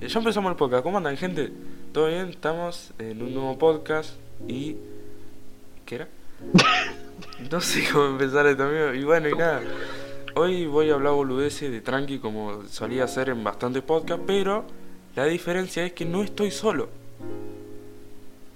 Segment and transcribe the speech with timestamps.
[0.00, 0.82] Ya empezamos el podcast.
[0.82, 1.52] ¿Cómo andan, gente?
[1.92, 2.30] ¿Todo bien?
[2.30, 4.14] Estamos en un nuevo podcast
[4.48, 4.76] y...
[5.84, 6.08] ¿Qué era?
[7.50, 8.94] No sé cómo empezar esto, amigo.
[8.94, 9.60] Y bueno, y nada.
[10.34, 14.64] Hoy voy a hablar boludeces de tranqui como solía hacer en bastantes podcasts, pero
[15.16, 16.88] la diferencia es que no estoy solo.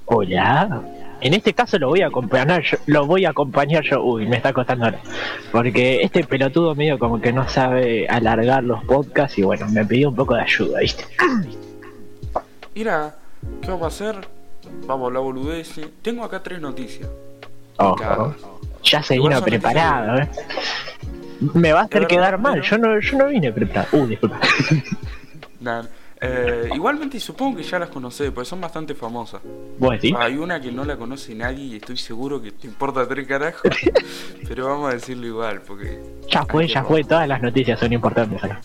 [0.06, 1.03] Hola.
[1.20, 4.02] En este caso lo voy a acompañar yo, lo voy a acompañar yo.
[4.02, 5.00] Uy, me está costando ahora.
[5.52, 10.10] Porque este pelotudo medio como que no sabe alargar los podcasts y bueno, me pidió
[10.10, 11.04] un poco de ayuda, ¿viste?
[12.74, 13.16] Nada,
[13.62, 14.28] ¿qué vamos a hacer?
[14.86, 15.86] Vamos a hablar boludeces.
[16.02, 17.08] Tengo acá tres noticias.
[17.76, 18.34] Ojo.
[18.82, 20.28] Ya se vino preparado, ¿eh?
[21.54, 22.60] Me va a hacer quedar mal.
[22.62, 23.88] Yo no, yo no vine preparado.
[23.96, 24.40] Uh, disculpa.
[25.60, 25.88] Nada.
[26.26, 29.42] Eh, igualmente supongo que ya las conocés, porque son bastante famosas.
[30.18, 33.70] Hay una que no la conoce nadie y estoy seguro que te importa tres carajos.
[34.48, 36.00] pero vamos a decirlo igual, porque.
[36.30, 37.04] Ya fue, ya fue.
[37.04, 38.60] Todas las noticias son importantes acá.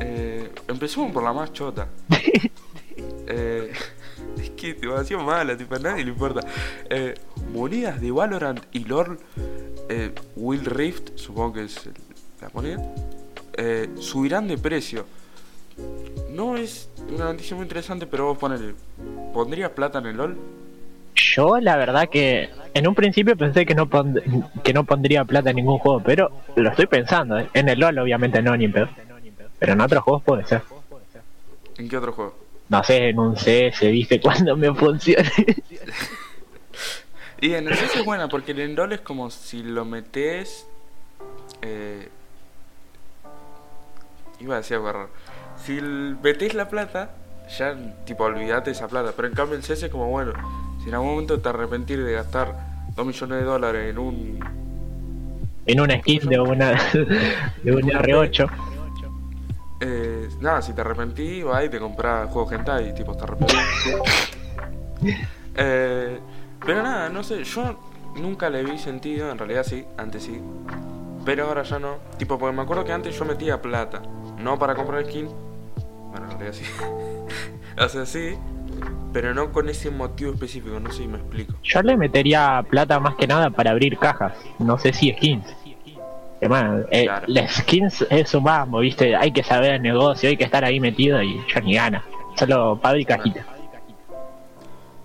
[0.00, 1.88] Eh, empecemos por la más chota.
[3.30, 3.70] Eh,
[4.42, 6.40] es que te va a mala, tipo, a nadie le importa.
[6.88, 7.14] Eh,
[7.52, 9.18] monedas de Valorant y LOL,
[9.90, 11.92] eh, Will Rift, supongo que es el-
[12.40, 12.82] la moneda,
[14.00, 15.04] subirán de precio.
[16.38, 18.74] No es una noticia muy interesante, pero vos ponele,
[19.34, 20.38] ¿pondrías plata en el LOL?
[21.16, 24.22] Yo la verdad que en un principio pensé que no pond-
[24.62, 27.40] que no pondría plata en ningún juego, pero lo estoy pensando.
[27.40, 27.48] ¿eh?
[27.54, 28.88] En el LoL obviamente no, ni en pedo.
[29.58, 30.62] Pero en otros juegos puede ser.
[31.76, 32.36] ¿En qué otro juego?
[32.68, 35.28] No sé, en un CS, viste, cuando me funcione.
[37.40, 40.68] Y en el CS es buena, porque el LOL es como si lo metes.
[41.62, 42.08] Eh,
[44.38, 45.10] iba a decir algo raro.
[45.64, 47.10] Si metes la plata,
[47.58, 49.12] ya tipo olvídate esa plata.
[49.14, 50.32] Pero en cambio el CS es como bueno.
[50.82, 52.54] Si en algún momento te arrepentir de gastar
[52.94, 54.44] 2 millones de dólares en un.
[55.66, 56.72] en una skin de una
[57.62, 58.50] de un R8.
[59.80, 63.58] Eh, nada, si te arrepentís, vas y te compras juegos hentai y tipo te arrepentís.
[65.56, 66.18] eh,
[66.64, 67.78] pero nada, no sé, yo
[68.16, 70.40] nunca le vi sentido, en realidad sí, antes sí.
[71.24, 71.98] Pero ahora ya no.
[72.16, 74.02] Tipo, porque me acuerdo que antes yo metía plata.
[74.38, 75.28] No para comprar skin.
[76.18, 76.64] Bueno, en realidad sí.
[77.78, 78.34] o sea, sí.
[79.12, 81.54] Pero no con ese motivo específico, no sé si me explico.
[81.62, 84.34] Yo le metería plata más que nada para abrir cajas.
[84.58, 85.46] No sé si skins.
[86.40, 87.24] Además, eh, Claro.
[87.28, 89.16] las skins es un mambo, viste.
[89.16, 92.04] Hay que saber el negocio, hay que estar ahí metido y yo ni gana.
[92.36, 93.44] Solo para abrir cajitas.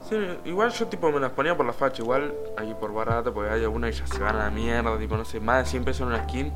[0.08, 0.16] Sí,
[0.46, 3.64] igual yo tipo me las ponía por la facha, igual ahí por barato, porque hay
[3.64, 6.02] algunas que ya se van a la mierda, tipo no sé, más de 100 pesos
[6.02, 6.52] en una skin,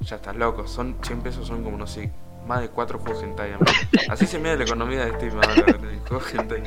[0.00, 2.10] ya estás loco, son 100 pesos son como no sé,
[2.48, 3.52] más de 4 juegos hentai.
[3.52, 3.66] amigo.
[4.08, 5.54] Así se mide la economía de Steam ahora,
[6.32, 6.62] hentai.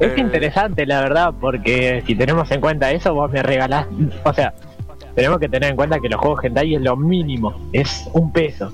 [0.00, 3.86] Es Eh, interesante, la verdad, porque si tenemos en cuenta eso, vos me regalás.
[4.24, 4.52] O sea,
[5.14, 8.72] tenemos que tener en cuenta que los juegos hentai es lo mínimo, es un peso.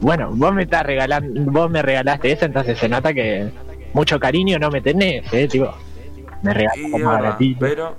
[0.00, 3.50] Bueno, vos me estás regalando, vos me regalaste eso, entonces se nota que
[3.92, 5.72] mucho cariño no me tenés, eh, tipo.
[6.42, 6.54] Me
[7.02, 7.60] baratito.
[7.60, 7.96] pero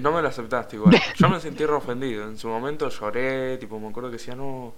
[0.00, 0.94] no me lo aceptaste igual.
[1.16, 4.74] Yo me sentí re ofendido, en su momento lloré, tipo me acuerdo que decía no,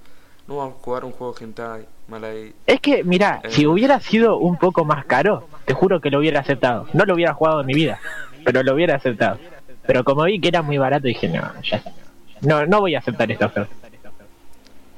[0.48, 2.52] no vamos a jugar un juego hentai, mal ahí.
[2.66, 3.50] Es que, mira, Eh.
[3.50, 6.86] si hubiera sido un poco más caro, te juro que lo hubiera aceptado.
[6.92, 8.00] No lo hubiera jugado en mi vida,
[8.44, 9.38] pero lo hubiera aceptado.
[9.86, 11.92] Pero como vi que era muy barato, dije, no, ya está.
[12.40, 13.72] No, no voy a aceptar esta oferta.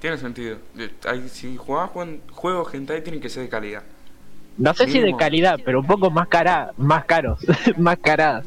[0.00, 0.58] Tiene sentido.
[1.30, 1.90] Si jugás
[2.30, 3.82] juegos hentai tienen que ser de calidad.
[4.56, 5.18] No sé si de Mínimo.
[5.18, 7.38] calidad, pero un poco más cara, más caros,
[7.78, 8.44] más caradas.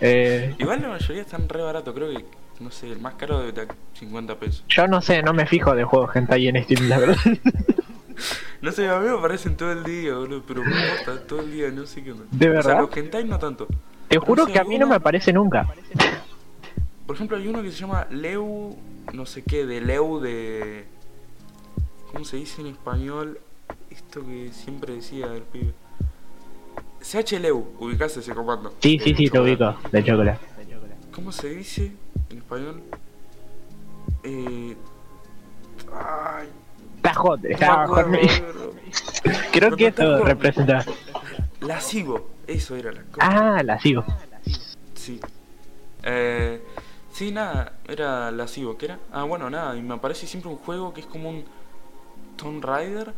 [0.00, 2.24] Eh, Igual la mayoría están re baratos, creo que,
[2.60, 4.64] no sé, el más caro debe estar 50 pesos.
[4.68, 7.16] yo no sé, no me fijo de juegos hentai en Steam, la verdad.
[8.60, 11.52] No sé, a mí me aparecen todo el día, boludo, pero me gusta todo el
[11.52, 12.10] día, no sé qué.
[12.10, 12.80] ¿De O sea, verdad?
[12.80, 13.68] los hentai no tanto.
[14.08, 15.68] Te juro sé, que a mí no me aparece nunca.
[17.06, 18.76] Por ejemplo, hay uno que se llama Leu,
[19.12, 20.86] no sé qué, de Leu de...
[22.12, 23.38] ¿Cómo se dice en español?
[23.90, 25.72] Esto que siempre decía el pibe.
[27.00, 28.74] CH Leu, ubicaste ese comando.
[28.80, 30.44] Sí, sí, sí, te ubico, de chocolate.
[31.12, 31.92] ¿Cómo se dice
[32.30, 32.82] en español?
[34.22, 34.76] Eh...
[35.92, 36.48] Ay,
[36.96, 38.52] Está hot, no está acuerdo, hot.
[38.54, 38.74] bro.
[39.52, 40.84] Creo No que esto representa.
[41.60, 43.18] Lascivo, eso era la cosa.
[43.56, 44.04] Ah, la sigo.
[44.94, 45.20] Sí.
[46.02, 46.60] Eh,
[47.12, 48.76] sí, nada, era lascivo.
[48.76, 48.98] ¿Qué era?
[49.12, 51.44] Ah, bueno, nada, y me aparece siempre un juego que es como un
[52.36, 53.12] Tomb Raider,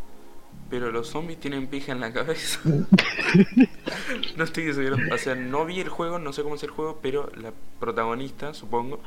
[0.71, 2.61] pero los zombies tienen pija en la cabeza.
[4.37, 4.97] no estoy seguro.
[5.13, 8.55] O sea, no vi el juego, no sé cómo es el juego, pero la protagonista,
[8.55, 9.01] supongo,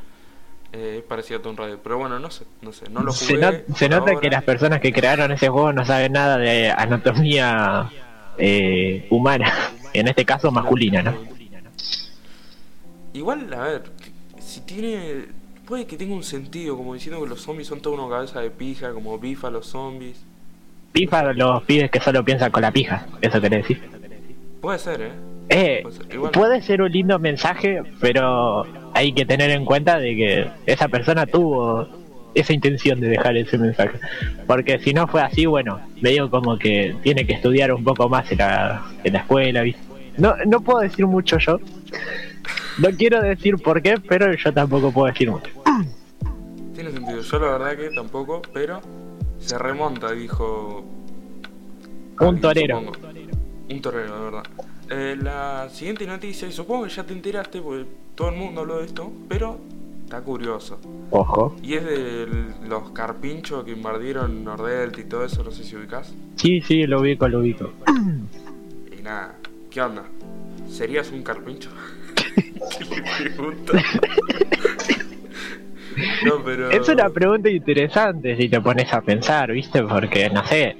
[0.73, 1.79] eh, es parecida a Tomb Raider.
[1.81, 3.41] Pero bueno, no sé, no sé, no lo Se, jugué.
[3.41, 4.21] not- se nota ahora.
[4.21, 7.89] que las personas que crearon ese juego no saben nada de anatomía
[8.37, 9.51] eh, humana,
[9.93, 11.15] en este caso masculina, ¿no?
[13.13, 13.83] Igual, a ver,
[14.39, 15.27] si tiene.
[15.67, 18.49] Puede que tenga un sentido, como diciendo que los zombies son toda una cabeza de
[18.51, 20.17] pija, como bifa los zombies.
[20.93, 23.81] Pifa los pibes que solo piensan con la pija, eso querés decir.
[24.61, 25.11] Puede ser, ¿eh?
[25.49, 26.13] Eh, Puede ser.
[26.13, 30.87] Igual, puede ser un lindo mensaje, pero hay que tener en cuenta de que esa
[30.87, 31.87] persona tuvo
[32.33, 33.99] esa intención de dejar ese mensaje.
[34.47, 38.31] Porque si no fue así, bueno, medio como que tiene que estudiar un poco más
[38.31, 39.81] en la, en la escuela, ¿viste?
[40.17, 41.59] No, no puedo decir mucho yo.
[42.79, 45.51] No quiero decir por qué, pero yo tampoco puedo decir mucho.
[46.73, 47.21] tiene sentido.
[47.21, 48.81] Yo la verdad que tampoco, pero
[49.43, 50.83] se remonta, dijo.
[52.19, 52.79] Un torero.
[52.79, 53.09] supongo.
[53.69, 54.43] Un torero, de verdad.
[54.89, 57.85] Eh, la siguiente noticia, y supongo que ya te enteraste, porque
[58.15, 59.57] todo el mundo habló de esto, pero
[60.03, 60.79] está curioso.
[61.11, 61.55] Ojo.
[61.61, 62.27] Y es de
[62.67, 66.13] los carpinchos que invadieron Nordelta y todo eso, no sé si ubicás.
[66.35, 67.71] Sí, sí, lo ubico, lo ubico.
[68.97, 69.35] Y nada,
[69.69, 70.03] ¿qué onda?
[70.69, 71.69] ¿Serías un carpincho?
[74.29, 74.32] ¿Qué?
[76.25, 76.71] No, pero...
[76.71, 79.83] Es una pregunta interesante si te pones a pensar, ¿viste?
[79.83, 80.75] Porque, no sé,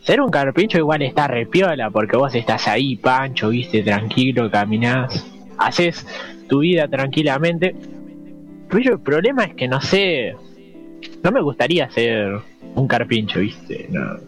[0.00, 3.82] ser un carpincho igual está repiola, porque vos estás ahí, pancho, ¿viste?
[3.82, 5.26] Tranquilo, caminás,
[5.58, 6.06] haces
[6.48, 7.74] tu vida tranquilamente.
[8.68, 10.34] Pero el problema es que, no sé,
[11.22, 12.38] no me gustaría ser
[12.74, 13.88] un carpincho, ¿viste?
[13.90, 14.18] No,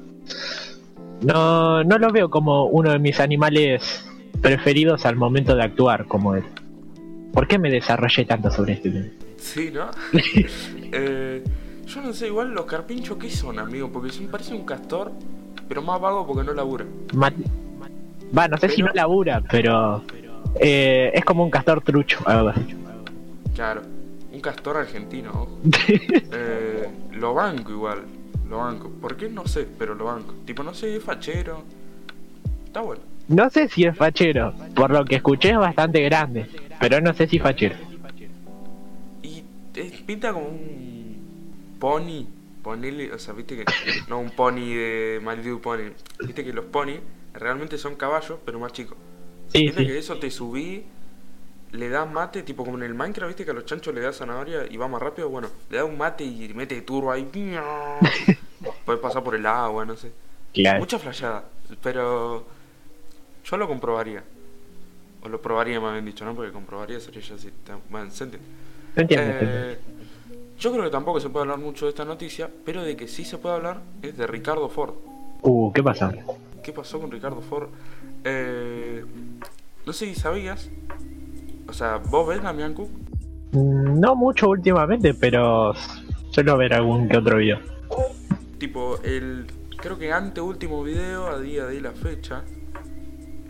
[1.22, 4.06] no, no lo veo como uno de mis animales
[4.40, 6.44] preferidos al momento de actuar como él.
[7.32, 9.08] ¿Por qué me desarrollé tanto sobre este tema?
[9.46, 9.90] Sí, ¿no?
[10.93, 11.43] Eh,
[11.87, 13.90] yo no sé, igual los carpinchos, ¿qué son, amigo?
[13.93, 15.12] Porque son, parece un castor,
[15.69, 16.84] pero más vago porque no labura.
[17.14, 17.32] Ma-
[18.37, 20.02] Va, no sé si no labura, pero
[20.60, 22.75] eh, es como un castor trucho, algo así.
[23.54, 23.82] Claro,
[24.32, 25.48] un castor argentino.
[26.38, 28.02] Eh, lo banco igual,
[28.48, 28.90] lo banco.
[29.00, 29.28] ¿Por qué?
[29.28, 30.34] No sé, pero lo banco.
[30.44, 31.62] Tipo, no sé, es fachero.
[32.66, 33.02] Está bueno.
[33.28, 36.46] No sé si es fachero, por lo que escuché es bastante grande,
[36.81, 37.75] pero no sé si fachero.
[40.06, 42.26] Pinta como un pony.
[42.62, 43.64] Ponele, o sea, viste que.
[44.08, 45.93] No un pony de Little Pony.
[46.26, 46.99] Viste que los pony
[47.34, 48.96] realmente son caballos, pero más chicos.
[49.49, 49.99] Sí, Viste que sí.
[49.99, 50.84] eso te subí,
[51.73, 54.17] le das mate, tipo como en el Minecraft, viste que a los chanchos le das
[54.17, 55.28] zanahoria y va más rápido.
[55.28, 57.29] Bueno, le das un mate y mete turbo ahí.
[58.84, 60.11] Puedes pasar por el agua, no sé.
[60.52, 60.79] Claro.
[60.81, 61.44] Mucha flayada,
[61.82, 62.46] pero
[63.44, 64.25] yo lo comprobaría.
[65.22, 66.34] O lo probaría, más bien dicho, ¿no?
[66.34, 68.49] Porque comprobaría sería ya ta- Bueno, ¿se entiende?
[68.96, 69.38] Entiende.
[69.40, 69.78] Eh,
[70.58, 73.25] yo creo que tampoco se puede hablar mucho de esta noticia, pero de que sí
[73.25, 74.94] se puede hablar es de Ricardo Ford.
[75.43, 76.12] Uh, ¿qué pasa?
[76.62, 77.69] ¿Qué pasó con Ricardo Ford?
[78.25, 79.04] Eh,
[79.84, 80.70] no sé si sabías.
[81.69, 82.88] O sea, ¿vos ves Damián Cook?
[83.52, 85.75] Mm, No mucho últimamente, pero
[86.31, 87.58] suelo ver algún que otro video.
[88.58, 89.46] Tipo, el.
[89.76, 92.43] Creo que anteúltimo video a día de la fecha.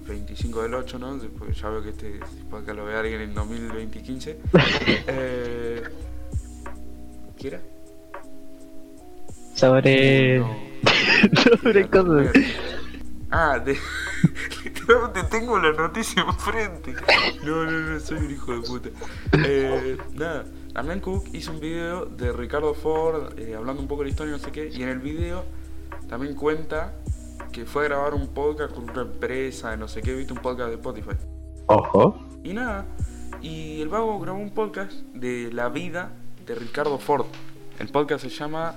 [0.07, 1.19] 25 del 8, ¿no?
[1.39, 2.21] Porque ya veo que este
[2.51, 4.39] podcast lo ve alguien en 2015.
[5.09, 5.83] Eh,
[7.37, 7.61] ¿Qué era?
[9.55, 10.39] Sobre.
[10.39, 10.57] No.
[11.43, 12.37] sobre Era cosas.
[13.31, 13.77] Ah, de...
[14.65, 16.95] literalmente tengo la noticia enfrente.
[17.43, 18.89] No, no, no, soy un hijo de puta.
[19.45, 24.07] Eh, nada, Damián Cook hizo un video de Ricardo Ford eh, hablando un poco de
[24.07, 25.45] la historia, no sé qué, y en el video
[26.09, 26.95] también cuenta
[27.57, 30.41] que fue a grabar un podcast con una empresa, de no sé qué, viste un
[30.41, 31.17] podcast de Spotify.
[31.65, 32.23] Ojo.
[32.45, 32.85] Y nada,
[33.41, 36.11] y el vago grabó un podcast de la vida
[36.45, 37.25] de Ricardo Ford.
[37.79, 38.75] El podcast se llama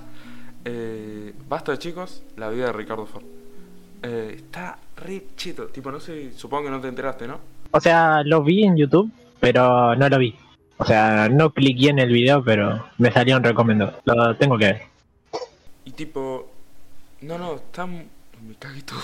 [0.64, 3.24] eh, Basta chicos, la vida de Ricardo Ford.
[4.02, 7.38] Eh, está re tipo, no sé, supongo que no te enteraste, ¿no?
[7.72, 10.34] O sea, lo vi en YouTube, pero no lo vi.
[10.78, 14.00] O sea, no cliqué en el video, pero me salió un recomendado.
[14.06, 14.82] Lo tengo que ver.
[15.84, 16.48] Y tipo,
[17.20, 17.86] no, no, está...
[18.46, 19.00] Me cagué todo.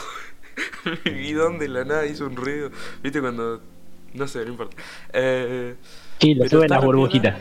[1.04, 2.70] Mi bidón de la nada hizo un ruido.
[3.02, 3.60] ¿Viste cuando...?
[4.14, 4.76] No sé, no importa.
[5.12, 5.74] Eh,
[6.20, 7.36] Sí, Pero suben las burbujitas.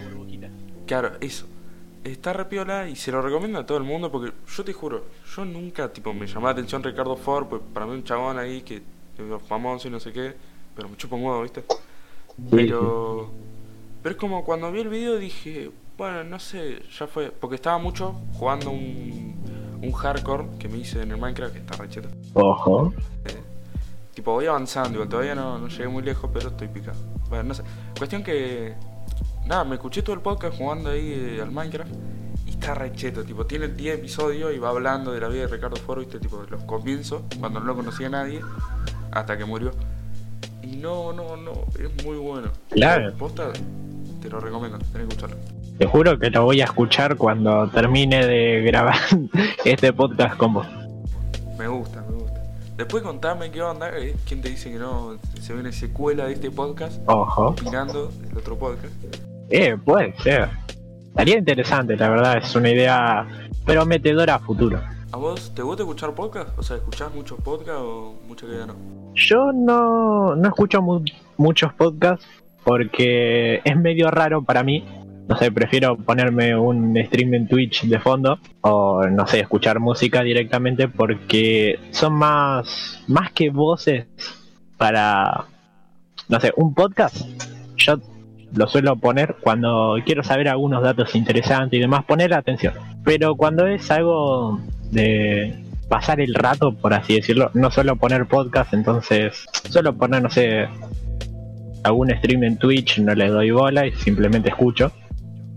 [0.86, 1.48] Claro, eso.
[2.04, 5.06] Está re piola y se lo recomiendo a todo el mundo porque yo te juro,
[5.36, 8.62] yo nunca, tipo, me llamaba la atención Ricardo Ford, pues para mí un chabón ahí
[8.62, 8.84] que es
[9.48, 10.36] famoso y no sé qué,
[10.76, 11.64] pero me chupa un huevo, ¿viste?
[12.52, 13.32] Pero...
[14.04, 17.80] Pero es como cuando vi el video dije, bueno, no sé, ya fue, porque estaba
[17.80, 19.35] mucho jugando un,
[19.86, 22.10] un hardcore que me hice en el Minecraft, que está re cheto.
[22.34, 22.94] Ojo.
[24.14, 26.98] Tipo, voy avanzando, igual todavía no, no llegué muy lejos, pero estoy picado.
[27.30, 27.64] Bueno, no sé.
[27.98, 28.74] Cuestión que.
[29.46, 31.92] Nada, me escuché todo el podcast jugando ahí eh, al Minecraft.
[32.46, 35.48] Y está re cheto, tipo, tiene 10 episodios y va hablando de la vida de
[35.48, 38.40] Ricardo Foro, viste, tipo, de los comienzos, cuando no lo conocía nadie,
[39.12, 39.72] hasta que murió.
[40.62, 42.50] Y no, no, no, es muy bueno.
[42.70, 43.14] Claro.
[43.18, 43.52] Posta,
[44.22, 45.38] te lo recomiendo, tenés que escucharlo.
[45.78, 48.96] Te juro que lo voy a escuchar cuando termine de grabar
[49.66, 50.68] este podcast con vos.
[51.58, 52.42] Me gusta, me gusta.
[52.78, 56.52] Después contame qué onda, eh, quién te dice que no se viene secuela de este
[56.52, 57.48] podcast, Ojo.
[57.48, 58.94] opinando del otro podcast.
[59.50, 60.50] Eh, puede ser.
[61.08, 63.26] Estaría interesante, la verdad, es una idea
[63.66, 64.82] prometedora a futuro.
[65.12, 66.50] ¿A vos te gusta escuchar podcast?
[66.58, 68.76] O sea, ¿escuchás muchos podcasts o mucha que ya no?
[69.14, 71.04] Yo no, no escucho mu-
[71.38, 72.26] muchos podcasts
[72.66, 74.86] porque es medio raro para mí.
[75.28, 80.22] No sé, prefiero ponerme un stream en Twitch de fondo o no sé, escuchar música
[80.22, 84.06] directamente porque son más más que voces
[84.78, 85.46] para
[86.28, 87.18] no sé, un podcast.
[87.78, 88.00] Yo
[88.54, 92.74] lo suelo poner cuando quiero saber algunos datos interesantes y demás, poner atención.
[93.04, 94.60] Pero cuando es algo
[94.92, 100.30] de pasar el rato, por así decirlo, no suelo poner podcast, entonces suelo poner, no
[100.30, 100.68] sé,
[101.84, 104.92] algún stream en Twitch, no le doy bola y simplemente escucho.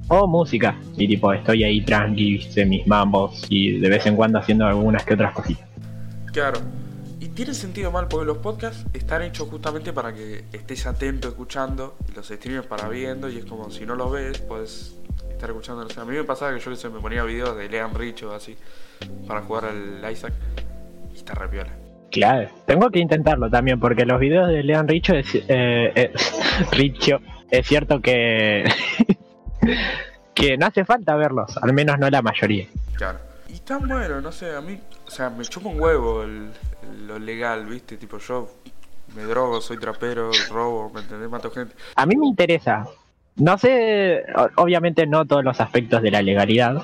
[0.08, 4.38] O música, y tipo estoy ahí tranqui, viste, mis mambos y de vez en cuando
[4.38, 5.68] haciendo algunas que otras cositas.
[6.32, 6.60] Claro.
[7.20, 11.96] Y tiene sentido mal porque los podcasts están hechos justamente para que estés atento escuchando
[12.10, 14.94] y los streamers para viendo y es como si no los ves puedes
[15.30, 15.84] estar escuchando.
[15.84, 18.22] O sea, a mí me pasaba que yo se me ponía videos de Lean Rich
[18.22, 18.56] o así
[19.26, 20.32] para jugar al Isaac
[21.12, 21.70] y está re piola.
[22.10, 26.12] Claro, tengo que intentarlo también porque los videos de Leon Richo es, eh, eh,
[26.72, 28.64] Richo, es cierto que
[30.34, 32.66] que no hace falta verlos, al menos no la mayoría.
[32.96, 33.18] Claro.
[33.48, 36.50] Y tan bueno, no sé, a mí, o sea, me chupa un huevo el,
[36.82, 37.96] el- lo legal, ¿viste?
[37.96, 38.48] Tipo, yo
[39.16, 41.30] me drogo, soy trapero, robo, ¿me entendés?
[41.30, 41.75] Mato gente.
[41.96, 42.87] A mí me interesa.
[43.37, 44.22] No sé,
[44.56, 46.82] obviamente no todos los aspectos de la legalidad,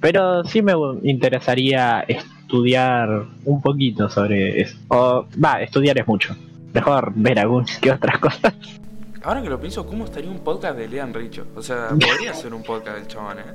[0.00, 3.08] pero sí me interesaría estudiar
[3.44, 4.76] un poquito sobre eso.
[4.88, 6.34] O, va, estudiar es mucho.
[6.72, 8.54] Mejor ver algunas que otras cosas.
[9.26, 11.48] Ahora que lo pienso, ¿cómo estaría un podcast de Lean Richo?
[11.56, 13.54] O sea, podría ser un podcast del chabón, ¿eh?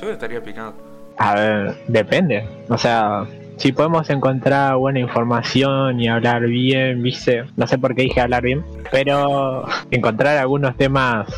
[0.00, 0.74] Yo estaría picando.
[1.18, 2.48] A ver, depende.
[2.70, 3.26] O sea,
[3.58, 8.42] si podemos encontrar buena información y hablar bien, viste, no sé por qué dije hablar
[8.42, 11.28] bien, pero encontrar algunos temas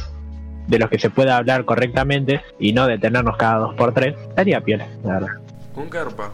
[0.68, 4.60] de los que se pueda hablar correctamente y no detenernos cada dos por tres, estaría
[4.60, 5.34] piola, la verdad.
[5.74, 6.30] Con carpa.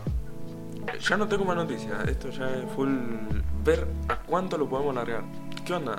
[1.08, 2.06] Ya no tengo más noticias.
[2.06, 2.90] Esto ya es full.
[3.64, 5.22] Ver a cuánto lo podemos largar.
[5.64, 5.96] ¿Qué onda?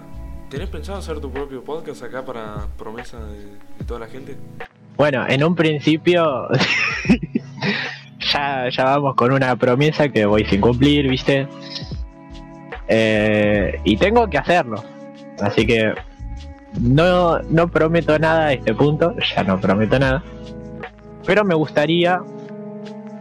[0.52, 4.36] ¿Tenés pensado hacer tu propio podcast acá para promesa de, toda la gente?
[4.98, 6.50] Bueno, en un principio
[8.34, 11.48] ya, ya vamos con una promesa que voy sin cumplir, viste.
[12.90, 14.84] Eh, y tengo que hacerlo.
[15.40, 15.94] Así que
[16.82, 20.22] no, no prometo nada a este punto, ya no prometo nada.
[21.26, 22.22] Pero me gustaría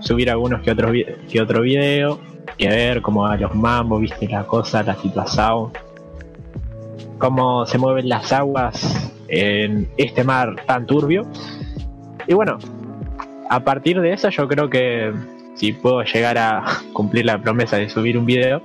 [0.00, 0.92] subir algunos que otros
[1.30, 2.18] que otro video,
[2.58, 5.70] que ver cómo va los mambos, viste la cosa, la situación,
[7.20, 11.22] cómo se mueven las aguas en este mar tan turbio.
[12.26, 12.58] Y bueno,
[13.48, 15.12] a partir de eso yo creo que
[15.54, 18.60] si puedo llegar a cumplir la promesa de subir un video,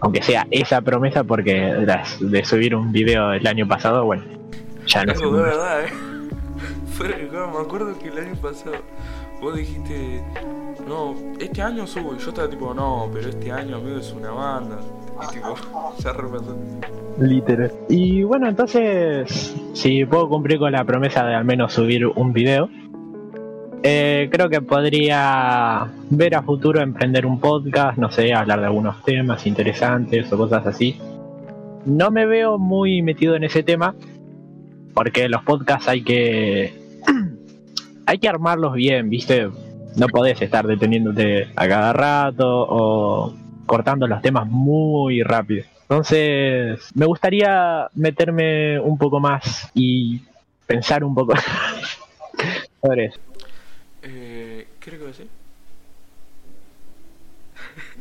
[0.00, 4.24] aunque sea esa promesa, porque las de subir un video el año pasado, bueno,
[4.86, 5.88] ya no de verdad, eh.
[6.92, 8.76] Fuera de juego, me acuerdo que el año pasado
[9.40, 10.22] vos dijiste,
[10.86, 12.14] no, este año subo.
[12.14, 14.78] Y yo estaba tipo, no, pero este año, amigo, es una banda.
[15.20, 17.20] Y.
[17.20, 17.72] Literal.
[17.88, 22.68] Y bueno, entonces, si puedo cumplir con la promesa de al menos subir un video,
[23.82, 29.02] eh, creo que podría ver a futuro emprender un podcast, no sé, hablar de algunos
[29.04, 30.98] temas interesantes o cosas así.
[31.86, 33.94] No me veo muy metido en ese tema,
[34.94, 36.74] porque los podcasts hay que
[38.06, 39.48] hay que armarlos bien, ¿viste?
[39.96, 43.34] No podés estar deteniéndote a cada rato o
[43.70, 45.64] cortando los temas muy rápido.
[45.82, 50.22] Entonces, me gustaría meterme un poco más y
[50.66, 51.34] pensar un poco
[52.82, 53.20] sobre eso.
[54.02, 55.28] Eh, ¿Qué era que decir?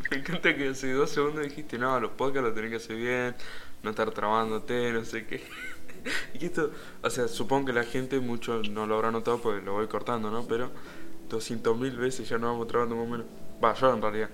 [0.09, 3.35] Me encanta que hace dos segundos dijiste, no, los podcasts los tenés que hacer bien,
[3.83, 5.43] no estar trabándote, no sé qué.
[6.33, 6.71] y esto,
[7.03, 10.31] o sea, supongo que la gente, mucho no lo habrá notado porque lo voy cortando,
[10.31, 10.47] ¿no?
[10.47, 10.71] Pero
[11.29, 13.27] 200.000 veces ya nos vamos trabando más o menos.
[13.63, 14.29] Va, yo en realidad.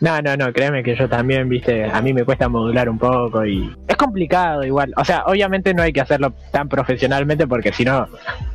[0.00, 3.44] No, no, no, créeme que yo también, viste, a mí me cuesta modular un poco
[3.44, 4.92] y es complicado igual.
[4.96, 8.06] O sea, obviamente no hay que hacerlo tan profesionalmente porque si no,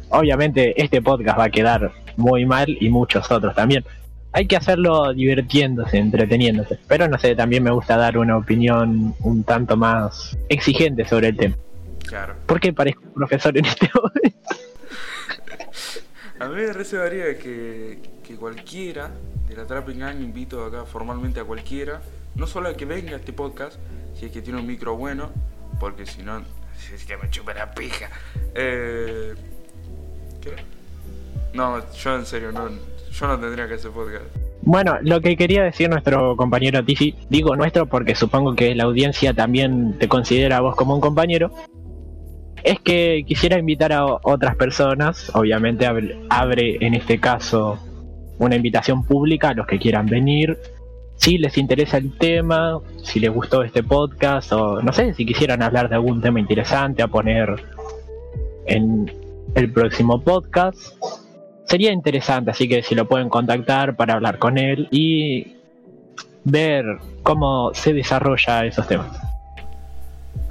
[0.09, 3.83] obviamente este podcast va a quedar muy mal y muchos otros también.
[4.31, 6.79] Hay que hacerlo divirtiéndose, entreteniéndose.
[6.87, 11.37] Pero no sé, también me gusta dar una opinión un tanto más exigente sobre el
[11.37, 11.55] tema.
[12.07, 12.35] Claro.
[12.45, 14.39] ¿Por qué parezco un profesor en este momento?
[16.39, 19.11] A mí me reservaría que, que cualquiera
[19.47, 22.01] de la Trapping Gang invito acá formalmente a cualquiera,
[22.35, 23.77] no solo a que venga a este podcast,
[24.15, 25.29] si es que tiene un micro bueno,
[25.79, 26.41] porque si no,
[26.77, 28.09] si es que me chupa la pija.
[28.55, 29.33] Eh,
[30.41, 30.55] ¿Qué?
[31.53, 34.25] No, yo en serio, no, yo no tendría que hacer podcast.
[34.61, 39.33] Bueno, lo que quería decir nuestro compañero Tizi, digo nuestro porque supongo que la audiencia
[39.33, 41.53] también te considera a vos como un compañero,
[42.63, 47.77] es que quisiera invitar a otras personas, obviamente abre, abre en este caso
[48.39, 50.57] una invitación pública a los que quieran venir.
[51.15, 55.61] Si les interesa el tema, si les gustó este podcast o no sé, si quisieran
[55.61, 57.55] hablar de algún tema interesante a poner
[58.65, 59.11] en
[59.55, 60.95] el próximo podcast,
[61.65, 65.55] sería interesante, así que si lo pueden contactar para hablar con él y
[66.43, 66.85] ver
[67.23, 69.32] cómo se desarrolla esos temas.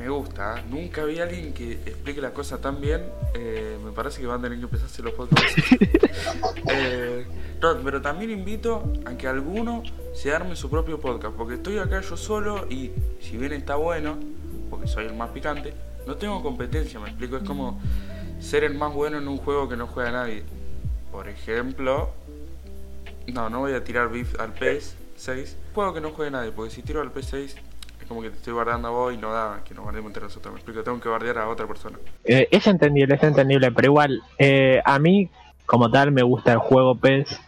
[0.02, 0.64] Me gusta, ¿eh?
[0.68, 3.04] nunca vi a alguien que explique la cosa tan bien.
[3.34, 5.54] Eh, me parece que van a tener que empezar a hacer los podcasts.
[6.70, 7.24] eh,
[7.60, 12.00] no, pero también invito a que alguno se arme su propio podcast, porque estoy acá
[12.00, 12.90] yo solo y
[13.20, 14.18] si bien está bueno,
[14.70, 15.72] porque soy el más picante,
[16.04, 17.80] no tengo competencia, me explico, es como
[18.40, 20.42] ser el más bueno en un juego que no juega nadie.
[21.12, 22.10] Por ejemplo,
[23.28, 26.82] no, no voy a tirar beef al PS6, juego que no juegue nadie, porque si
[26.82, 27.54] tiro al PS6
[28.02, 30.24] es como que te estoy guardando a vos y no da que nos guardemos entre
[30.24, 30.52] nosotros.
[30.52, 31.98] Me explico, tengo que guardear a otra persona.
[32.24, 35.30] Eh, es entendible, es entendible, pero igual, eh, a mí
[35.66, 37.40] como tal me gusta el juego PES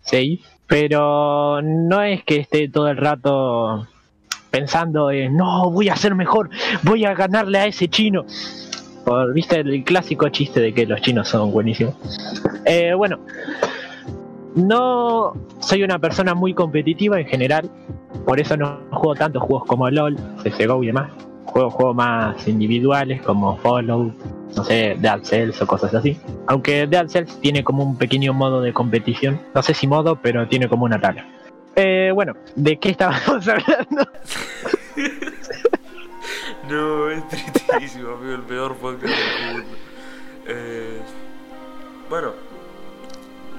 [0.00, 3.86] 6, pero no es que esté todo el rato
[4.50, 6.48] pensando en, no, voy a ser mejor,
[6.82, 8.24] voy a ganarle a ese chino.
[9.04, 11.94] Por, ¿Viste el clásico chiste de que los chinos son buenísimos?
[12.64, 13.20] Eh, bueno,
[14.54, 17.70] no soy una persona muy competitiva en general,
[18.24, 21.10] por eso no juego tantos juegos como LOL, CSGO y demás.
[21.46, 24.12] Juego juegos más individuales como Fallout,
[24.54, 26.18] no sé, Dead Cells o cosas así.
[26.46, 30.46] Aunque Dead Cells tiene como un pequeño modo de competición, no sé si modo, pero
[30.46, 31.26] tiene como una tabla.
[31.74, 34.10] Eh, bueno, ¿de qué estábamos hablando?
[36.68, 39.68] no, es tristísimo, amigo, el peor podcast del mundo.
[40.48, 41.00] Eh,
[42.10, 42.32] bueno,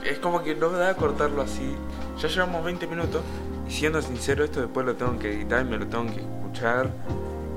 [0.06, 1.76] es como que no me da cortarlo así.
[2.22, 3.22] Ya llevamos 20 minutos
[3.70, 6.90] siendo sincero, esto después lo tengo que editar y me lo tengo que escuchar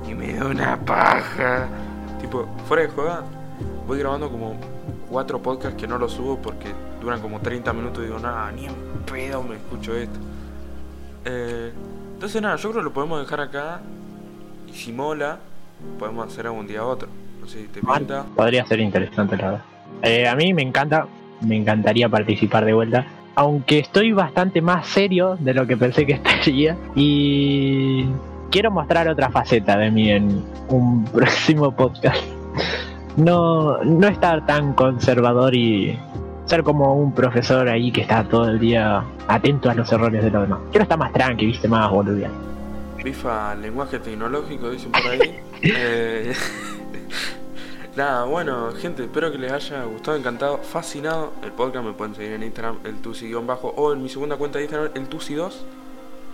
[0.09, 1.67] y me da una paja.
[2.21, 3.23] Tipo, fuera de joda,
[3.87, 4.55] voy grabando como
[5.09, 6.69] cuatro podcasts que no los subo porque
[7.01, 8.75] duran como 30 minutos y digo, nada, ni en
[9.11, 10.19] pedo me escucho esto.
[11.25, 11.71] Eh,
[12.13, 13.81] entonces nada, yo creo que lo podemos dejar acá
[14.67, 15.39] y si mola,
[15.99, 17.09] podemos hacer algún día otro.
[17.41, 18.23] No sé si te pinta.
[18.35, 19.63] Podría ser interesante, la verdad.
[20.01, 21.07] Eh, a mí me encanta,
[21.41, 23.05] me encantaría participar de vuelta.
[23.35, 26.77] Aunque estoy bastante más serio de lo que pensé que estaría.
[26.95, 28.05] Y
[28.51, 32.23] quiero mostrar otra faceta de mí en un próximo podcast.
[33.17, 35.97] No, no estar tan conservador y
[36.45, 40.31] ser como un profesor ahí que está todo el día atento a los errores de
[40.31, 40.59] los demás.
[40.71, 42.31] Quiero estar más tranqui, viste, más boludear.
[43.03, 45.39] Bifa lenguaje tecnológico, dicen por ahí.
[45.61, 46.33] eh,
[47.95, 51.85] Nada, bueno, gente, espero que les haya gustado, encantado, fascinado el podcast.
[51.85, 55.07] Me pueden seguir en Instagram, el tusi-bajo, o en mi segunda cuenta de Instagram, el
[55.07, 55.53] tusi2,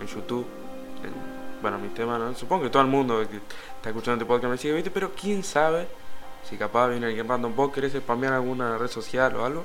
[0.00, 0.46] en YouTube.
[1.04, 1.12] En,
[1.60, 2.34] bueno, mis temas, ¿no?
[2.34, 3.36] Supongo que todo el mundo que
[3.76, 4.90] está escuchando este podcast me sigue, ¿viste?
[4.90, 5.86] Pero quién sabe
[6.48, 7.54] si capaz viene alguien random.
[7.54, 9.64] ¿Vos querés spamear alguna red social o algo?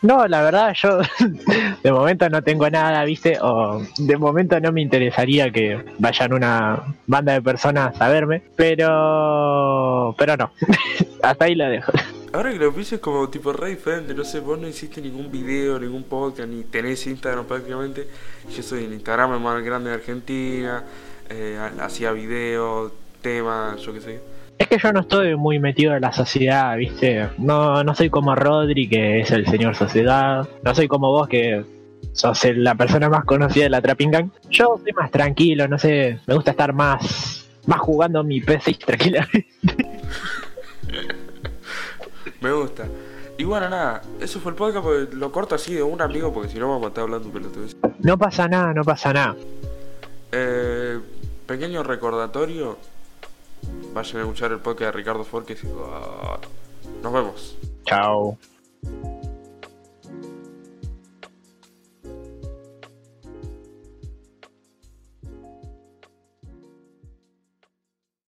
[0.00, 1.00] No, la verdad, yo
[1.82, 3.38] de momento no tengo nada, ¿viste?
[3.42, 10.14] O de momento no me interesaría que vayan una banda de personas a verme, pero.
[10.16, 10.50] Pero no.
[11.26, 11.92] Hasta ahí lo dejo.
[12.32, 15.30] Ahora que lo pienso es como tipo re diferente, no sé, vos no hiciste ningún
[15.30, 18.06] video, ningún podcast, ni tenés Instagram prácticamente.
[18.54, 20.84] Yo soy el Instagram el más grande de Argentina,
[21.30, 24.20] eh, hacía videos, temas, yo qué sé.
[24.58, 27.28] Es que yo no estoy muy metido en la sociedad, ¿viste?
[27.38, 30.46] No, no soy como Rodri, que es el señor sociedad.
[30.62, 31.64] No soy como vos, que
[32.12, 34.30] sos el- la persona más conocida de la Trapping Gang.
[34.50, 36.20] Yo soy más tranquilo, no sé.
[36.26, 39.46] Me gusta estar más, más jugando mi PC tranquilamente.
[42.40, 42.86] Me gusta.
[43.38, 46.48] Y bueno, nada, eso fue el podcast, porque lo corto así de un amigo, porque
[46.48, 47.76] si no vamos a estar hablando pelotudes.
[47.98, 49.36] No pasa nada, no pasa nada.
[50.32, 50.98] Eh,
[51.46, 52.78] pequeño recordatorio.
[53.92, 55.62] Vayan a escuchar el podcast de Ricardo Forques.
[57.02, 57.56] Nos vemos.
[57.84, 58.38] Chao.